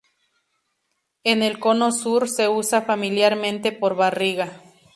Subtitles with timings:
[1.23, 4.59] En el Cono Sur se usa familiarmente por "barriga".